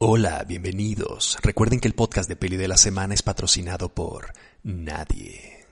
[0.00, 1.36] Hola, bienvenidos.
[1.42, 4.32] Recuerden que el podcast de Peli de la Semana es patrocinado por
[4.62, 5.66] nadie.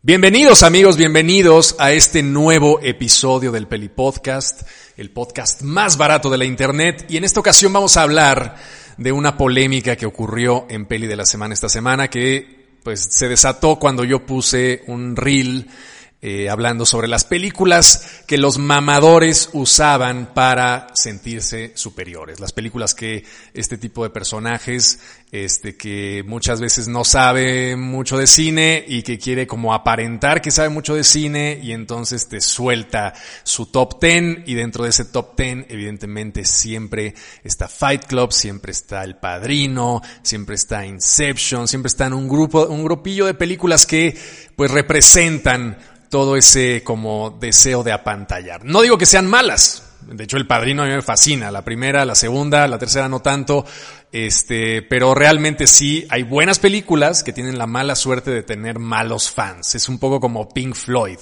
[0.00, 4.62] Bienvenidos amigos, bienvenidos a este nuevo episodio del Peli Podcast,
[4.96, 7.04] el podcast más barato de la internet.
[7.10, 8.56] Y en esta ocasión vamos a hablar
[8.96, 13.28] de una polémica que ocurrió en Peli de la Semana esta semana que pues se
[13.28, 15.68] desató cuando yo puse un reel
[16.22, 22.40] eh, hablando sobre las películas que los mamadores usaban para sentirse superiores.
[22.40, 23.24] Las películas que
[23.54, 25.00] este tipo de personajes,
[25.32, 30.50] este, que muchas veces no sabe mucho de cine y que quiere como aparentar que
[30.50, 35.06] sabe mucho de cine y entonces te suelta su top ten y dentro de ese
[35.06, 41.88] top ten evidentemente siempre está Fight Club, siempre está El Padrino, siempre está Inception, siempre
[41.88, 44.14] está en un grupo, un grupillo de películas que
[44.54, 45.78] pues representan
[46.10, 48.64] todo ese como deseo de apantallar.
[48.64, 49.84] No digo que sean malas.
[50.02, 51.50] De hecho, el padrino a mí me fascina.
[51.50, 53.64] La primera, la segunda, la tercera no tanto.
[54.12, 59.30] Este, pero realmente sí, hay buenas películas que tienen la mala suerte de tener malos
[59.30, 59.74] fans.
[59.76, 61.18] Es un poco como Pink Floyd.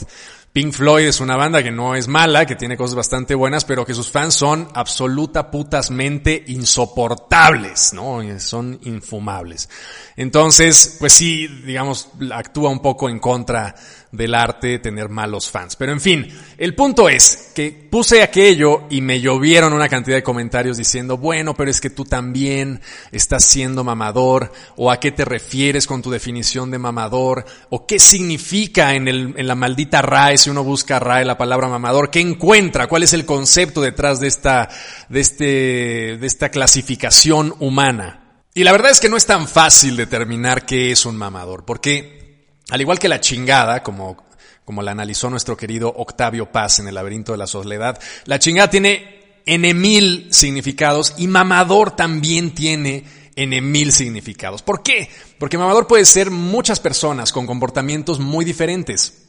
[0.53, 3.85] Pink Floyd es una banda que no es mala, que tiene cosas bastante buenas, pero
[3.85, 8.21] que sus fans son absoluta putasmente insoportables, ¿no?
[8.41, 9.69] Son infumables.
[10.17, 13.75] Entonces, pues sí, digamos, actúa un poco en contra
[14.13, 15.77] del arte tener malos fans.
[15.77, 20.23] Pero en fin, el punto es que puse aquello y me llovieron una cantidad de
[20.23, 22.81] comentarios diciendo, bueno, pero es que tú también
[23.13, 27.99] estás siendo mamador, o a qué te refieres con tu definición de mamador, o qué
[27.99, 32.21] significa en, el, en la maldita RAE, si uno busca RAE la palabra mamador, qué
[32.21, 34.69] encuentra, cuál es el concepto detrás de esta,
[35.09, 35.45] de este,
[36.19, 38.25] de esta clasificación humana.
[38.55, 42.19] Y la verdad es que no es tan fácil determinar qué es un mamador, porque
[42.71, 44.17] al igual que la chingada, como,
[44.65, 48.71] como la analizó nuestro querido Octavio Paz en el laberinto de la soledad, la chingada
[48.71, 53.05] tiene N mil significados y mamador también tiene
[53.37, 54.63] N mil significados.
[54.63, 55.09] ¿Por qué?
[55.39, 59.28] Porque mamador puede ser muchas personas con comportamientos muy diferentes.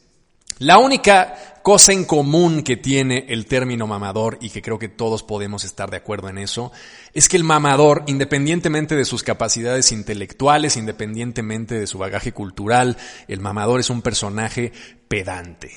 [0.59, 5.23] La única cosa en común que tiene el término mamador, y que creo que todos
[5.23, 6.73] podemos estar de acuerdo en eso,
[7.13, 12.97] es que el mamador, independientemente de sus capacidades intelectuales, independientemente de su bagaje cultural,
[13.29, 14.73] el mamador es un personaje
[15.07, 15.71] pedante.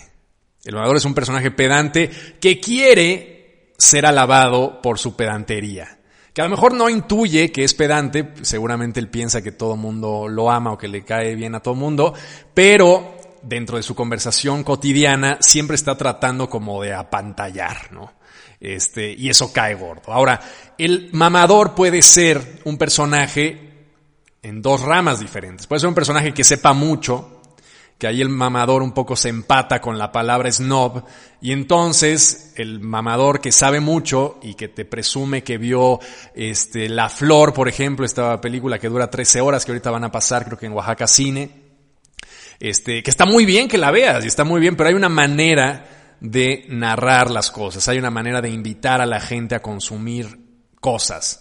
[0.65, 2.10] El mamador es un personaje pedante
[2.41, 5.99] que quiere ser alabado por su pedantería
[6.32, 10.28] que a lo mejor no intuye que es pedante, seguramente él piensa que todo mundo
[10.28, 12.14] lo ama o que le cae bien a todo mundo,
[12.54, 13.12] pero
[13.42, 18.12] dentro de su conversación cotidiana siempre está tratando como de apantallar, ¿no?
[18.60, 20.12] Este, y eso cae gordo.
[20.12, 20.41] Ahora,
[20.78, 23.72] el mamador puede ser un personaje
[24.42, 25.66] en dos ramas diferentes.
[25.66, 27.41] Puede ser un personaje que sepa mucho,
[27.98, 31.04] que ahí el mamador un poco se empata con la palabra snob,
[31.41, 36.00] y entonces el mamador que sabe mucho y que te presume que vio
[36.34, 40.12] este, La Flor, por ejemplo, esta película que dura 13 horas, que ahorita van a
[40.12, 41.62] pasar creo que en Oaxaca Cine,
[42.60, 45.08] este, que está muy bien que la veas y está muy bien, pero hay una
[45.08, 50.38] manera de narrar las cosas, hay una manera de invitar a la gente a consumir
[50.81, 51.41] cosas.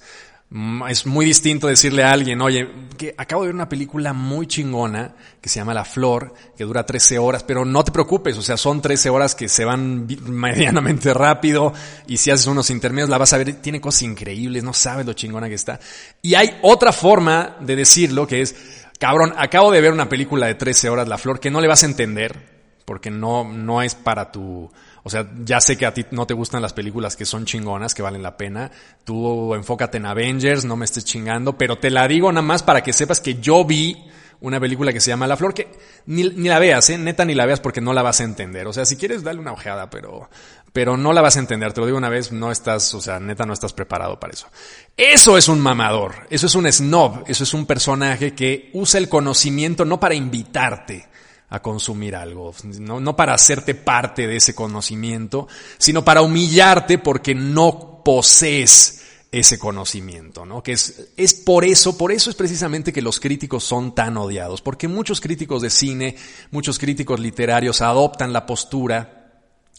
[0.53, 2.67] Mm, es muy distinto decirle a alguien, oye,
[2.97, 6.85] que acabo de ver una película muy chingona que se llama La Flor, que dura
[6.85, 11.13] 13 horas, pero no te preocupes, o sea, son 13 horas que se van medianamente
[11.13, 11.73] rápido
[12.05, 15.13] y si haces unos intermedios la vas a ver, tiene cosas increíbles, no sabes lo
[15.13, 15.79] chingona que está.
[16.21, 18.53] Y hay otra forma de decirlo que es,
[19.01, 21.81] Cabrón, acabo de ver una película de 13 horas, La Flor, que no le vas
[21.81, 22.37] a entender,
[22.85, 24.69] porque no, no es para tu...
[25.01, 27.95] O sea, ya sé que a ti no te gustan las películas que son chingonas,
[27.95, 28.69] que valen la pena.
[29.03, 32.83] Tú enfócate en Avengers, no me estés chingando, pero te la digo nada más para
[32.83, 33.97] que sepas que yo vi
[34.39, 35.67] una película que se llama La Flor, que
[36.05, 36.97] ni, ni la veas, ¿eh?
[36.99, 38.67] neta ni la veas porque no la vas a entender.
[38.67, 40.29] O sea, si quieres, dale una ojeada, pero,
[40.73, 41.73] pero no la vas a entender.
[41.73, 44.47] Te lo digo una vez, no estás, o sea, neta no estás preparado para eso.
[44.95, 49.09] Eso es un mamador, eso es un snob, eso es un personaje que usa el
[49.09, 51.07] conocimiento no para invitarte
[51.49, 57.35] a consumir algo, no, no para hacerte parte de ese conocimiento, sino para humillarte porque
[57.35, 58.99] no posees
[59.33, 60.63] ese conocimiento, ¿no?
[60.63, 64.61] Que es, es por eso, por eso es precisamente que los críticos son tan odiados,
[64.61, 66.15] porque muchos críticos de cine,
[66.51, 69.20] muchos críticos literarios adoptan la postura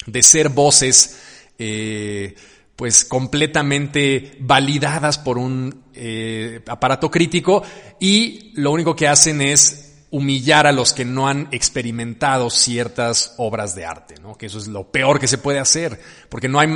[0.06, 1.18] de ser voces,
[1.58, 2.34] eh,
[2.76, 7.62] pues completamente validadas por un eh, aparato crítico
[8.00, 13.74] y lo único que hacen es humillar a los que no han experimentado ciertas obras
[13.74, 14.36] de arte, ¿no?
[14.36, 16.68] Que eso es lo peor que se puede hacer, porque no hay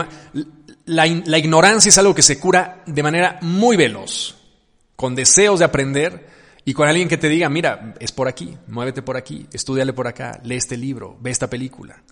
[0.87, 4.37] la, ignorancia es algo que se cura de manera muy veloz,
[4.95, 6.29] con deseos de aprender
[6.65, 10.07] y con alguien que te diga, mira, es por aquí, muévete por aquí, estudiale por
[10.07, 12.03] acá, lee este libro, ve esta película.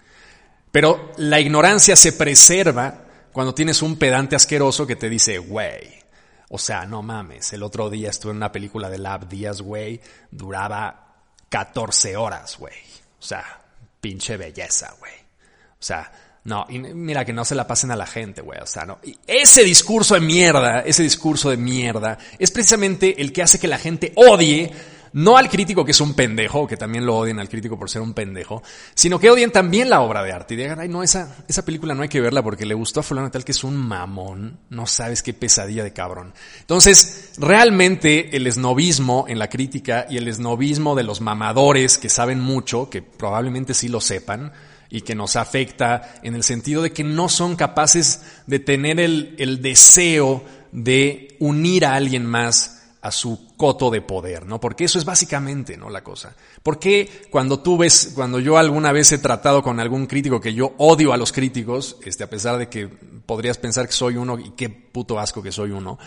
[0.74, 6.02] Pero la ignorancia se preserva cuando tienes un pedante asqueroso que te dice, güey,
[6.48, 10.00] O sea, no mames, el otro día estuve en una película de Lab Díaz, güey,
[10.32, 11.14] duraba
[11.48, 12.74] 14 horas, güey.
[13.20, 13.62] O sea,
[14.00, 15.12] pinche belleza, güey.
[15.14, 16.10] O sea,
[16.42, 18.58] no, y mira que no se la pasen a la gente, güey.
[18.60, 18.98] O sea, no.
[19.04, 23.68] Y ese discurso de mierda, ese discurso de mierda, es precisamente el que hace que
[23.68, 24.72] la gente odie
[25.14, 28.02] no al crítico que es un pendejo, que también lo odien al crítico por ser
[28.02, 28.62] un pendejo,
[28.94, 31.94] sino que odien también la obra de arte y digan, ay, no, esa, esa película
[31.94, 34.86] no hay que verla porque le gustó a fulano tal que es un mamón, no
[34.86, 36.34] sabes qué pesadilla de cabrón.
[36.60, 42.40] Entonces, realmente el esnovismo en la crítica y el esnovismo de los mamadores que saben
[42.40, 44.52] mucho, que probablemente sí lo sepan,
[44.90, 49.34] y que nos afecta en el sentido de que no son capaces de tener el,
[49.38, 54.60] el deseo de unir a alguien más a su coto de poder, ¿no?
[54.60, 55.88] Porque eso es básicamente, ¿no?
[55.88, 56.36] La cosa.
[56.62, 60.52] ¿Por qué cuando tú ves, cuando yo alguna vez he tratado con algún crítico que
[60.52, 62.88] yo odio a los críticos, este, a pesar de que
[63.24, 65.98] podrías pensar que soy uno y qué puto asco que soy uno,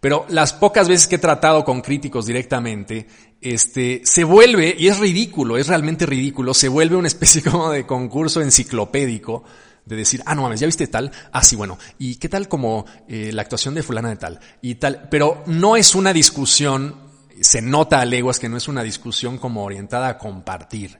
[0.00, 3.06] pero las pocas veces que he tratado con críticos directamente,
[3.40, 7.86] este, se vuelve, y es ridículo, es realmente ridículo, se vuelve una especie como de
[7.86, 9.44] concurso enciclopédico
[9.88, 11.10] de decir, ah, no mames, ¿ya viste tal?
[11.32, 14.40] Ah, sí, bueno, ¿y qué tal como eh, la actuación de fulana de tal?
[14.60, 16.94] Y tal, pero no es una discusión,
[17.40, 20.98] se nota a leguas que no es una discusión como orientada a compartir,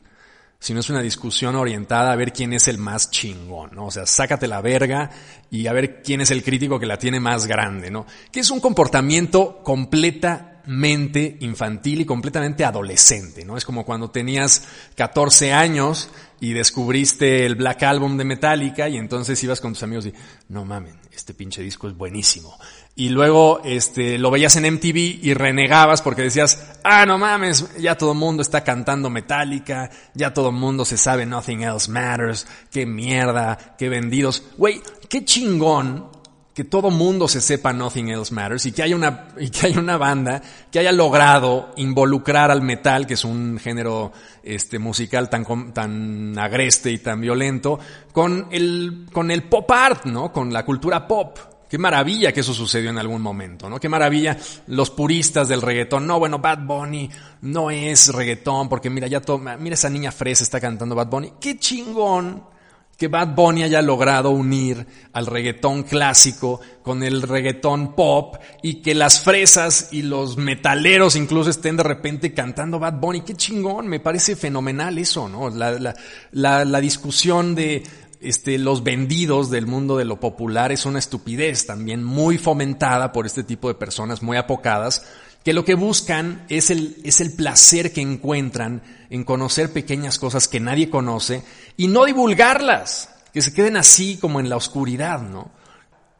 [0.58, 3.87] sino es una discusión orientada a ver quién es el más chingón, ¿no?
[3.87, 5.11] O sea, sácate la verga
[5.50, 8.06] y a ver quién es el crítico que la tiene más grande, ¿no?
[8.32, 13.56] Que es un comportamiento completa mente infantil y completamente adolescente, ¿no?
[13.56, 14.65] Es como cuando tenías
[14.97, 16.11] 14 años
[16.41, 20.15] y descubriste el Black Album de Metallica y entonces ibas con tus amigos y,
[20.50, 22.56] no mamen, este pinche disco es buenísimo.
[22.94, 27.97] Y luego, este, lo veías en MTV y renegabas porque decías, ah, no mames, ya
[27.97, 32.47] todo el mundo está cantando Metallica, ya todo el mundo se sabe Nothing Else Matters,
[32.70, 34.43] qué mierda, qué vendidos.
[34.59, 36.18] Güey, qué chingón
[36.58, 39.78] que todo mundo se sepa Nothing Else Matters y que haya una, y que haya
[39.78, 44.10] una banda que haya logrado involucrar al metal, que es un género
[44.43, 47.78] este, musical tan, tan agreste y tan violento,
[48.10, 50.32] con el, con el pop art, ¿no?
[50.32, 51.38] Con la cultura pop.
[51.70, 53.78] Qué maravilla que eso sucedió en algún momento, ¿no?
[53.78, 56.08] Qué maravilla los puristas del reggaetón.
[56.08, 57.08] No, bueno, Bad Bunny
[57.43, 61.34] no es reggaetón porque mira, ya toma, mira esa niña fresa está cantando Bad Bunny.
[61.40, 62.57] Qué chingón
[62.99, 68.93] que Bad Bunny haya logrado unir al reggaetón clásico con el reggaetón pop y que
[68.93, 73.21] las fresas y los metaleros incluso estén de repente cantando Bad Bunny.
[73.21, 75.49] Qué chingón, me parece fenomenal eso, ¿no?
[75.49, 77.85] La, discusión de
[78.21, 83.27] este, los vendidos del mundo de lo popular es una estupidez también muy fomentada por
[83.27, 85.05] este tipo de personas muy apocadas
[85.44, 90.49] que lo que buscan es el, es el placer que encuentran en conocer pequeñas cosas
[90.49, 91.43] que nadie conoce
[91.76, 95.50] y no divulgarlas, que se queden así como en la oscuridad, ¿no?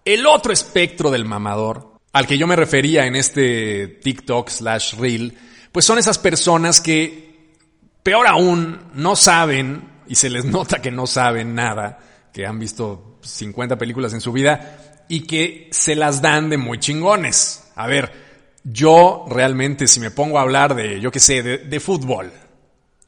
[0.05, 5.37] El otro espectro del mamador, al que yo me refería en este TikTok slash reel,
[5.73, 7.55] pues son esas personas que,
[8.03, 11.99] peor aún, no saben, y se les nota que no saben nada,
[12.33, 16.79] que han visto 50 películas en su vida, y que se las dan de muy
[16.79, 17.71] chingones.
[17.75, 18.28] A ver,
[18.65, 22.33] yo realmente si me pongo a hablar de, yo qué sé, de, fútbol,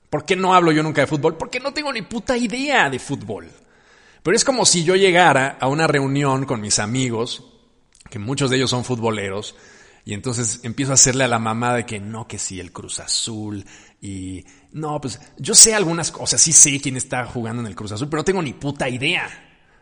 [0.09, 1.37] ¿por qué no hablo yo nunca de fútbol?
[1.37, 3.51] Porque no tengo ni puta idea de fútbol.
[4.23, 7.45] Pero es como si yo llegara a una reunión con mis amigos,
[8.11, 9.57] que muchos de ellos son futboleros,
[10.05, 13.01] y entonces empiezo a hacerle a la mamá de que no, que sí, el Cruz
[13.01, 13.65] Azul,
[14.01, 17.93] y no, pues yo sé algunas cosas, sí sé quién está jugando en el Cruz
[17.93, 19.29] Azul, pero no tengo ni puta idea,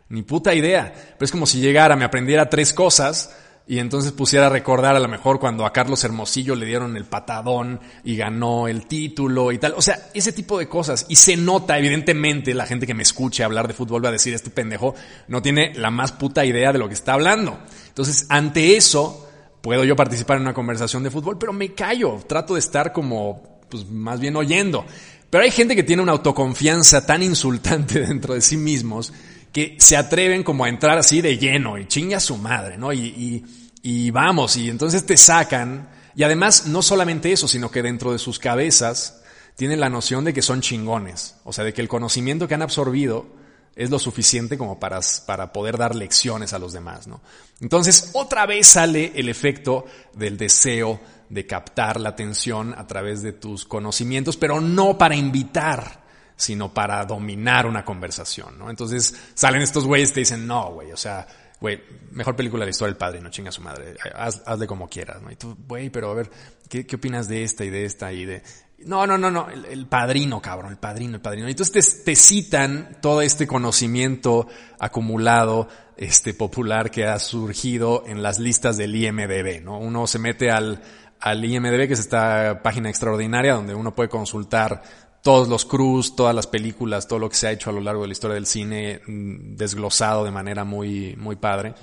[0.09, 0.91] ni puta idea.
[0.93, 3.35] Pero es como si llegara, me aprendiera tres cosas,
[3.69, 7.05] y entonces pusiera a recordar a lo mejor cuando a Carlos Hermosillo le dieron el
[7.05, 9.75] patadón y ganó el título y tal.
[9.77, 11.05] O sea, ese tipo de cosas.
[11.07, 14.33] Y se nota, evidentemente, la gente que me escuche hablar de fútbol va a decir,
[14.33, 14.95] este pendejo
[15.27, 17.59] no tiene la más puta idea de lo que está hablando.
[17.89, 19.29] Entonces, ante eso,
[19.61, 22.17] puedo yo participar en una conversación de fútbol, pero me callo.
[22.25, 24.83] Trato de estar como, pues más bien oyendo.
[25.29, 29.13] Pero hay gente que tiene una autoconfianza tan insultante dentro de sí mismos
[29.51, 32.93] que se atreven como a entrar así de lleno y chinga a su madre, ¿no?
[32.93, 33.45] Y,
[33.81, 35.89] y, vamos, y entonces te sacan.
[36.15, 39.21] Y además, no solamente eso, sino que dentro de sus cabezas
[39.55, 41.35] tienen la noción de que son chingones.
[41.43, 43.27] O sea, de que el conocimiento que han absorbido
[43.75, 47.21] es lo suficiente como para, para poder dar lecciones a los demás, ¿no?
[47.61, 53.33] Entonces, otra vez sale el efecto del deseo de captar la atención a través de
[53.33, 56.03] tus conocimientos, pero no para invitar,
[56.39, 58.69] sino para dominar una conversación, ¿no?
[58.69, 61.27] Entonces salen estos güeyes y te dicen, no, güey, o sea,
[61.59, 64.87] güey, mejor película de la historia del padre, no chinga su madre, haz, hazle como
[64.87, 65.29] quieras, ¿no?
[65.29, 66.31] Y tú, güey, pero a ver,
[66.69, 68.41] ¿qué, ¿qué opinas de esta y de esta y de...
[68.85, 71.49] No, no, no, no, el, padrino, cabrón, el padrino, el padrino.
[71.49, 74.47] Entonces te, citan todo este conocimiento
[74.79, 75.67] acumulado,
[75.97, 79.77] este popular que ha surgido en las listas del IMDB, ¿no?
[79.77, 80.81] Uno se mete al,
[81.19, 84.81] al IMDB, que es esta página extraordinaria donde uno puede consultar
[85.21, 88.03] todos los crews, todas las películas, todo lo que se ha hecho a lo largo
[88.03, 91.73] de la historia del cine mm, desglosado de manera muy, muy padre.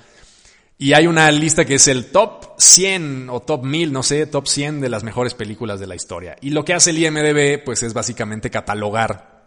[0.79, 4.47] Y hay una lista que es el top 100 o top 1000, no sé, top
[4.47, 6.35] 100 de las mejores películas de la historia.
[6.39, 9.37] Y lo que hace el IMDB, pues es básicamente catalogar,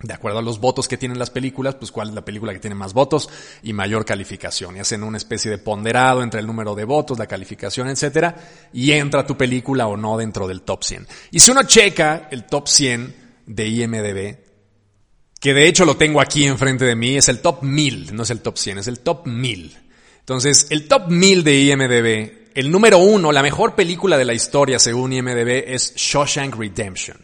[0.00, 2.60] de acuerdo a los votos que tienen las películas, pues cuál es la película que
[2.60, 3.28] tiene más votos
[3.64, 4.76] y mayor calificación.
[4.76, 8.36] Y hacen una especie de ponderado entre el número de votos, la calificación, etcétera,
[8.72, 11.08] y entra tu película o no dentro del top 100.
[11.32, 14.38] Y si uno checa el top 100 de IMDB,
[15.40, 18.30] que de hecho lo tengo aquí enfrente de mí, es el top 1000, no es
[18.30, 19.78] el top 100, es el top 1000.
[20.20, 24.78] Entonces, el top 1000 de IMDB, el número uno, la mejor película de la historia
[24.78, 27.18] según IMDB es Shawshank Redemption.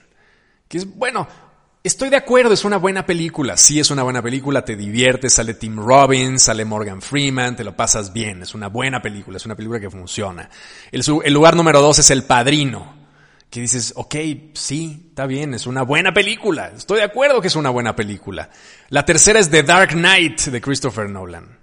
[0.68, 1.26] Que es, bueno,
[1.82, 3.56] estoy de acuerdo, es una buena película.
[3.56, 7.74] Sí, es una buena película, te diviertes, sale Tim Robbins, sale Morgan Freeman, te lo
[7.74, 8.42] pasas bien.
[8.42, 10.48] Es una buena película, es una película que funciona.
[10.92, 13.01] El, el lugar número dos es El Padrino.
[13.52, 14.14] Que dices, ok,
[14.54, 16.72] sí, está bien, es una buena película.
[16.74, 18.48] Estoy de acuerdo que es una buena película.
[18.88, 21.58] La tercera es The Dark Knight de Christopher Nolan.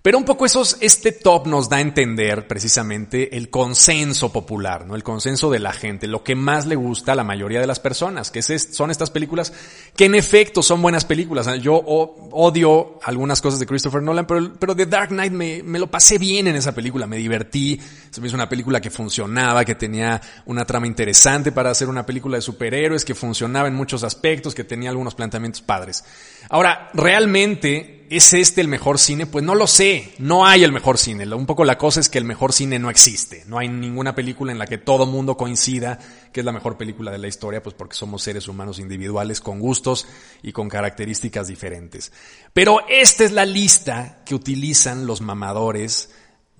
[0.00, 4.94] Pero un poco esos, este top nos da a entender precisamente el consenso popular, ¿no?
[4.94, 7.80] El consenso de la gente, lo que más le gusta a la mayoría de las
[7.80, 9.52] personas, que son estas películas
[9.96, 11.48] que en efecto son buenas películas.
[11.60, 15.90] Yo odio algunas cosas de Christopher Nolan, pero, pero The Dark Knight me, me lo
[15.90, 19.74] pasé bien en esa película, me divertí, se me hizo una película que funcionaba, que
[19.74, 24.54] tenía una trama interesante para hacer una película de superhéroes, que funcionaba en muchos aspectos,
[24.54, 26.04] que tenía algunos planteamientos padres.
[26.48, 29.26] Ahora, realmente ¿es este el mejor cine?
[29.26, 31.26] Pues no lo sé, no hay el mejor cine.
[31.34, 33.44] Un poco la cosa es que el mejor cine no existe.
[33.46, 35.98] No hay ninguna película en la que todo mundo coincida
[36.32, 39.60] que es la mejor película de la historia, pues porque somos seres humanos individuales con
[39.60, 40.06] gustos
[40.42, 42.12] y con características diferentes.
[42.52, 46.10] Pero esta es la lista que utilizan los mamadores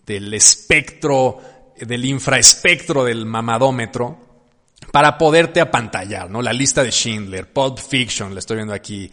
[0.06, 1.38] del espectro,
[1.78, 4.26] del infraespectro del mamadómetro
[4.92, 6.40] para poderte apantallar, ¿no?
[6.40, 9.10] La lista de Schindler, Pulp Fiction, la estoy viendo aquí,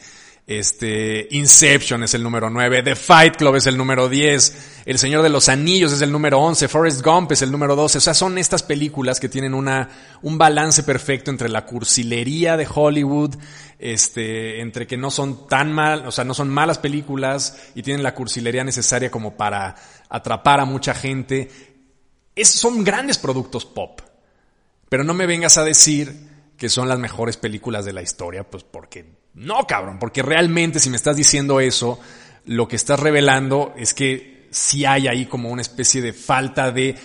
[0.48, 5.24] este, Inception es el número 9, The Fight Club es el número 10, El Señor
[5.24, 7.98] de los Anillos es el número 11, Forrest Gump es el número 12.
[7.98, 9.90] O sea, son estas películas que tienen una,
[10.22, 13.36] un balance perfecto entre la cursilería de Hollywood,
[13.80, 18.04] este, entre que no son tan mal, o sea, no son malas películas y tienen
[18.04, 19.76] la cursilería necesaria como para
[20.10, 21.50] atrapar a mucha gente.
[22.36, 24.02] Es, son grandes productos pop.
[24.90, 28.64] Pero no me vengas a decir que son las mejores películas de la historia, pues
[28.64, 32.00] porque no, cabrón, porque realmente si me estás diciendo eso,
[32.46, 36.96] lo que estás revelando es que sí hay ahí como una especie de falta de...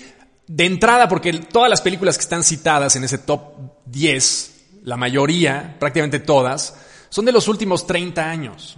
[0.46, 3.40] De entrada, porque todas las películas que están citadas en ese top
[3.86, 6.74] 10, la mayoría, prácticamente todas,
[7.08, 8.76] son de los últimos 30 años.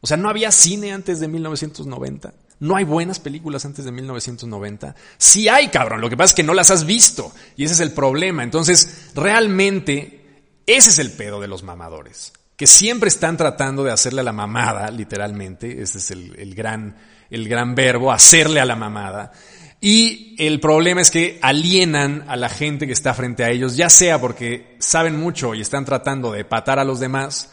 [0.00, 2.34] O sea, no había cine antes de 1990.
[2.58, 4.96] No hay buenas películas antes de 1990.
[5.16, 6.00] Sí hay, cabrón.
[6.00, 7.32] Lo que pasa es que no las has visto.
[7.56, 8.42] Y ese es el problema.
[8.42, 14.20] Entonces, realmente, ese es el pedo de los mamadores que siempre están tratando de hacerle
[14.20, 16.96] a la mamada, literalmente, ese es el, gran,
[17.30, 19.32] el gran verbo, hacerle a la mamada.
[19.80, 23.90] Y el problema es que alienan a la gente que está frente a ellos, ya
[23.90, 27.50] sea porque saben mucho y están tratando de patar a los demás,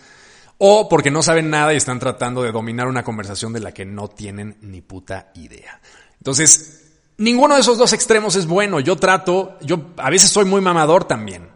[0.60, 3.86] o porque no saben nada y están tratando de dominar una conversación de la que
[3.86, 5.81] no tienen ni puta idea.
[6.20, 8.79] Entonces, ninguno de esos dos extremos es bueno.
[8.79, 11.50] Yo trato, yo a veces soy muy mamador también.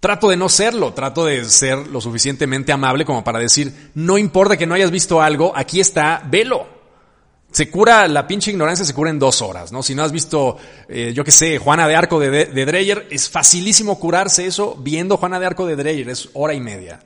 [0.00, 4.56] Trato de no serlo, trato de ser lo suficientemente amable como para decir, no importa
[4.56, 6.66] que no hayas visto algo, aquí está, velo.
[7.52, 9.82] Se cura, la pinche ignorancia se cura en dos horas, ¿no?
[9.82, 10.56] Si no has visto,
[10.88, 15.18] eh, yo qué sé, Juana de Arco de, de Dreyer, es facilísimo curarse eso viendo
[15.18, 17.00] Juana de Arco de Dreyer, es hora y media.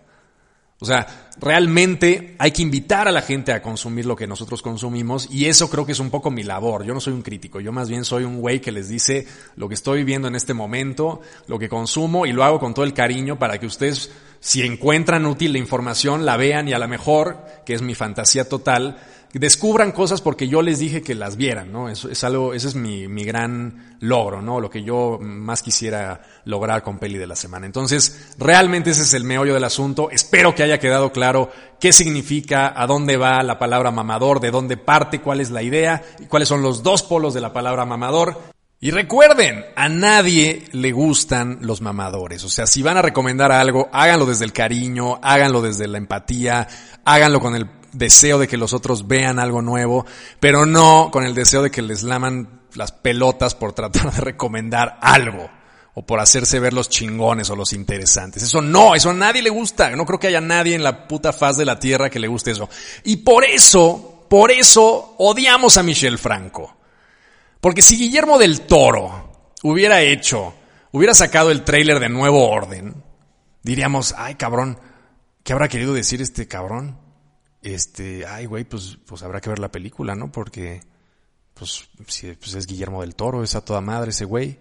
[0.85, 5.29] O sea, realmente hay que invitar a la gente a consumir lo que nosotros consumimos
[5.31, 6.85] y eso creo que es un poco mi labor.
[6.85, 9.27] Yo no soy un crítico, yo más bien soy un güey que les dice
[9.57, 12.85] lo que estoy viviendo en este momento, lo que consumo y lo hago con todo
[12.85, 14.11] el cariño para que ustedes,
[14.45, 18.47] si encuentran útil la información, la vean y a lo mejor, que es mi fantasía
[18.47, 18.99] total,
[19.33, 21.89] descubran cosas porque yo les dije que las vieran, ¿no?
[21.89, 24.61] Eso es algo, ese es mi, mi gran logro, ¿no?
[24.61, 27.65] Lo que yo más quisiera lograr con Peli de la Semana.
[27.65, 30.11] Entonces, realmente ese es el meollo del asunto.
[30.11, 34.77] Espero que haya quedado claro qué significa, a dónde va la palabra mamador, de dónde
[34.77, 38.54] parte, cuál es la idea y cuáles son los dos polos de la palabra mamador.
[38.85, 42.45] Y recuerden, a nadie le gustan los mamadores.
[42.45, 46.69] O sea, si van a recomendar algo, háganlo desde el cariño, háganlo desde la empatía,
[47.03, 50.05] háganlo con el deseo de que los otros vean algo nuevo,
[50.39, 54.99] pero no con el deseo de que les laman las pelotas por tratar de recomendar
[55.01, 55.49] algo.
[55.95, 58.43] o por hacerse ver los chingones o los interesantes.
[58.43, 59.97] Eso no, eso a nadie le gusta.
[59.97, 62.51] No creo que haya nadie en la puta faz de la tierra que le guste
[62.51, 62.69] eso.
[63.05, 66.84] Y por eso, por eso odiamos a Michel Franco.
[67.65, 70.53] Porque si Guillermo del Toro hubiera hecho,
[70.93, 73.03] hubiera sacado el tráiler de Nuevo Orden,
[73.63, 74.79] diríamos, ay cabrón,
[75.43, 76.99] ¿qué habrá querido decir este cabrón?
[77.63, 80.31] Este, ay güey, pues, pues habrá que ver la película, ¿no?
[80.31, 80.83] Porque,
[81.55, 84.59] pues, si pues es Guillermo del Toro, es a toda madre ese güey.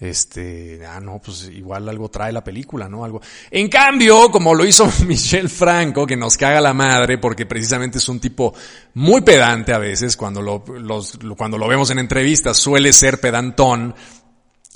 [0.00, 3.04] Este, ah, no, pues igual algo trae la película, ¿no?
[3.04, 3.20] Algo.
[3.50, 8.08] En cambio, como lo hizo Michel Franco, que nos caga la madre, porque precisamente es
[8.08, 8.54] un tipo
[8.94, 13.94] muy pedante a veces, cuando lo, los, cuando lo vemos en entrevistas, suele ser pedantón,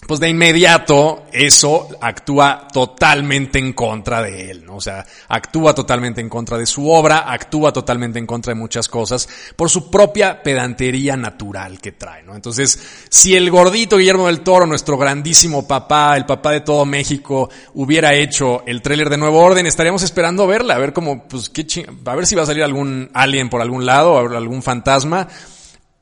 [0.06, 4.76] pues de inmediato eso actúa totalmente en contra de él, ¿no?
[4.76, 8.88] O sea, actúa totalmente en contra de su obra, actúa totalmente en contra de muchas
[8.88, 12.34] cosas por su propia pedantería natural que trae, ¿no?
[12.34, 17.48] Entonces, si el gordito Guillermo del Toro, nuestro grandísimo papá, el papá de todo México,
[17.74, 21.66] hubiera hecho el tráiler de Nuevo Orden, estaríamos esperando verla, a ver cómo, pues qué
[21.66, 21.86] ching...
[22.04, 25.28] a ver si va a salir algún alien por algún lado, algún fantasma,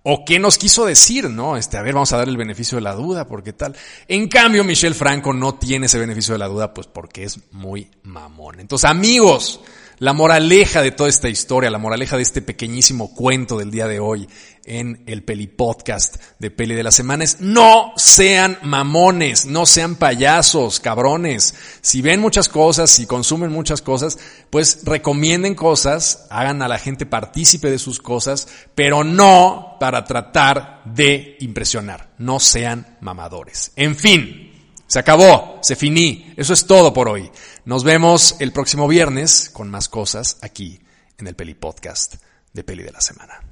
[0.03, 1.57] o qué nos quiso decir, ¿no?
[1.57, 3.77] Este, a ver, vamos a dar el beneficio de la duda, porque tal.
[4.09, 7.89] En cambio, Michel Franco no tiene ese beneficio de la duda, pues porque es muy
[8.03, 8.59] mamón.
[8.59, 9.61] Entonces, amigos,
[9.99, 14.01] la moraleja de toda esta historia, la moraleja de este pequeñísimo cuento del día de
[14.01, 14.29] hoy
[14.65, 19.97] en el Peli Podcast de Peli de la Semana es no sean mamones, no sean
[19.97, 21.55] payasos, cabrones.
[21.81, 24.19] Si ven muchas cosas, si consumen muchas cosas,
[24.51, 30.83] pues recomienden cosas, hagan a la gente partícipe de sus cosas, pero no para tratar
[30.85, 32.13] de impresionar.
[32.19, 33.73] No sean mamadores.
[33.77, 34.49] En fin.
[34.87, 36.35] Se acabó, se finí.
[36.37, 37.31] Eso es todo por hoy.
[37.65, 40.81] Nos vemos el próximo viernes con más cosas aquí
[41.17, 42.17] en el Peli Podcast
[42.53, 43.52] de Peli de la Semana.